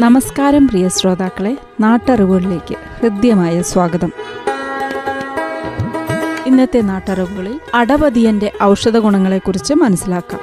നമസ്കാരം 0.00 0.68
പ്രിയ 0.68 0.88
ശ്രോതാക്കളെ. 0.88 1.56
നാട്ടറിവുകളിലേക്ക് 1.80 2.74
ഹൃദ്യമായ 3.00 3.62
സ്വാഗതം. 3.62 4.12
ഇന്നത്തെ 6.46 6.80
നാട്ടറിവുകളിൽ 6.80 7.60
അടപതിയന്റെ 7.74 8.52
ഔഷധ 8.62 8.96
ഗുണങ്ങളെക്കുറിച്ച് 8.96 9.74
മനസ്സിലാക്കാം. 9.74 10.40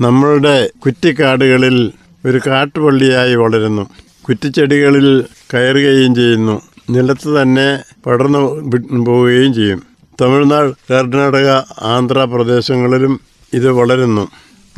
നമ്മളുടെ 0.00 0.70
കുറ്റിക്കാടുകളിൽ 0.84 1.92
ഒരു 2.24 2.40
കാട്ടുപള്ളിയായി 2.46 3.34
വളരുന്നു. 3.34 3.82
കുറ്റിച്ചെടികളിൽ 4.28 5.24
കയറുകയും 5.54 6.14
ചെയ്യുന്നു. 6.14 6.60
നിലത്ത് 6.90 7.42
തന്നെ 7.42 7.82
പടർന്നു 8.06 8.70
പോവുകയും 9.00 9.54
ചെയ്യും. 9.54 9.82
തമിഴ്നാട് 10.20 10.70
കർണാടക 10.92 11.50
ആന്ധ്രാപ്രദേശങ്ങളിലും 11.82 13.20
ഇത് 13.52 13.70
വളരുന്നു. 13.70 14.28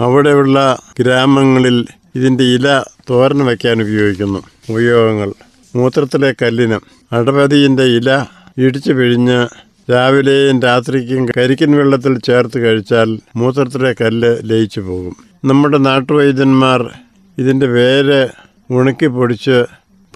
അവിടെയുള്ള 0.00 0.78
ഗ്രാമങ്ങളിൽ 1.00 1.86
ഇതിന്റെ 2.18 2.44
ഇല 2.44 2.84
തോരൻ 3.10 3.38
വയ്ക്കാൻ 3.38 3.82
ഉപയോഗിക്കുന്നു. 3.82 4.42
ഉപയോഗങ്ങൾ. 4.70 5.32
മൂത്രത്തിലെ 5.76 6.34
കല്ലിന് 6.42 6.78
അടപതിന്റെ 7.14 7.82
ഇല 7.82 8.26
ഇടിച്ചു 8.58 8.92
പിഴിഞ്ഞ് 8.92 9.48
രാവിലെയും 9.92 10.62
രാത്രിക്കും 10.62 11.26
കരിക്കൻ 11.36 11.72
വെള്ളത്തിൽ 11.76 12.18
ചേർത്ത് 12.18 12.58
കഴിച്ചാൽ 12.58 13.18
മൂത്രത്തിലെ 13.36 13.94
കല്ല് 14.00 14.36
ലയിച്ചു 14.42 14.80
പോകും. 14.80 15.16
നമ്മുടെ 15.44 15.78
നാട്ടുവൈദ്യന്മാർ 15.78 16.90
ഇതിന്റെ 17.38 17.66
വേര് 17.66 18.28
ഉണക്കി 18.70 19.06
പൊടിച്ച് 19.06 19.64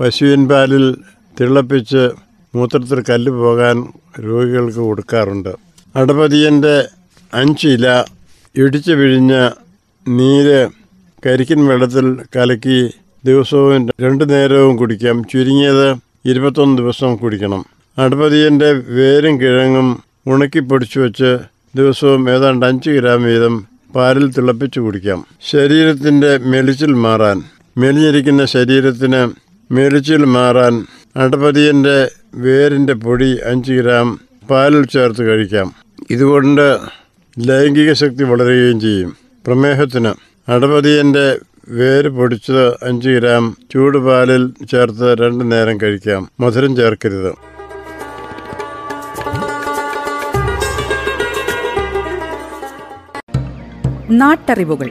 പശുവിൻ 0.01 0.49
പാലിൽ 0.49 0.97
തിളപ്പിച്ച് 1.41 2.11
മൂത്രത്തിൽ 2.55 3.05
കല്ല് 3.11 3.33
പോകാൻ 3.33 3.93
രോഗികൾക്ക് 4.21 4.79
കൊടുക്കാറുണ്ട്. 4.79 5.53
അടപതിയന്റെ 5.97 6.89
അഞ്ചില 7.35 8.05
ഇടിച്ചു 8.57 8.93
പിഴിഞ്ഞ് 8.93 9.51
നീര് 10.09 10.82
കരിക്കിൻ 11.27 11.67
വെള്ളത്തിൽ 11.67 12.17
കലക്കി 12.37 12.91
ദിവസവും 13.25 13.89
രണ്ടു 14.01 14.25
നേരവും 14.25 14.77
കുടിക്കാം. 14.77 15.25
ചുരുങ്ങിയത് 15.25 15.97
ഇരുപത്തൊന്ന് 16.25 16.79
ദിവസം 16.79 17.17
കുടിക്കണം. 17.17 17.67
അടുപതിയന്റെ 17.99 18.73
വേരും 18.73 19.41
കിഴങ്ങും 19.41 20.03
ഉണക്കി 20.27 20.59
പൊടിച്ചു 20.59 21.01
വെച്ച് 21.01 21.39
ദിവസവും 21.77 22.31
ഏതാണ്ട് 22.31 22.67
അഞ്ച് 22.67 22.91
ഗ്രാം 22.91 23.23
വീതം 23.23 23.67
പാലിൽ 23.97 24.33
തിളപ്പിച്ച് 24.33 24.81
കുടിക്കാം. 24.81 25.27
ശരീരത്തിന്റെ 25.51 26.39
മെലിച്ചിൽ 26.39 26.93
മാറാൻ 26.93 27.43
മെലിഞ്ഞിരിക്കുന്ന 27.79 28.45
ശരീരത്തിന് 28.45 29.31
മെലിച്ചിൽ 29.73 30.25
മാറാൻ 30.25 30.87
അടപതിയന്റെ 31.17 32.11
വേരിന്റെ 32.35 32.95
പൊടി 32.95 33.39
അഞ്ച് 33.45 33.73
ഗ്രാം 33.73 34.21
പാലിൽ 34.51 34.87
ചേർത്ത് 34.87 35.23
കഴിക്കാം. 35.23 35.73
ഇതുകൊണ്ട് 36.11 36.79
ലൈംഗിക 37.39 37.93
ശക്തി 37.93 38.25
വളരുകയും 38.25 38.81
ചെയ്യും. 38.81 39.17
പ്രമേഹത്തിന് 39.47 40.32
അടപതിയന്റെ 40.49 41.39
വേര് 41.69 42.09
പൊടിച്ചത് 42.09 42.85
അഞ്ച് 42.85 43.11
ഗ്രാം 43.11 43.57
ചൂടുപാലിൽ 43.73 44.55
ചേർത്ത് 44.71 45.19
രണ്ട് 45.19 45.53
നേരം 45.53 45.81
കഴിക്കാം. 45.81 46.31
മധുരം 46.41 46.77
ചേർക്കരുത്. 46.77 47.35
നാട്ടറിവുകൾ. 54.11 54.91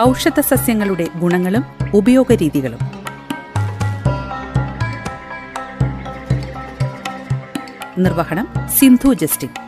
ഔഷധ 0.00 0.40
സസ്യങ്ങളുടെ 0.40 1.08
ഗുണങ്ങളും 1.16 1.64
ഉപയോഗരീതികളും. 1.94 2.78
നിർവഹണം 7.98 8.48
സിന്ധു 8.78 9.14
ജസ്റ്റിൻ. 9.14 9.67